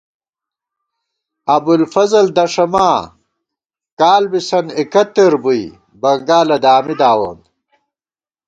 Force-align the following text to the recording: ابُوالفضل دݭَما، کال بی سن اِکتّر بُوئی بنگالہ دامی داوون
ابُوالفضل 1.55 2.25
دݭَما، 2.37 2.89
کال 3.99 4.23
بی 4.31 4.39
سن 4.47 4.65
اِکتّر 4.79 5.33
بُوئی 5.41 5.63
بنگالہ 6.01 6.57
دامی 6.63 6.95
داوون 6.99 7.37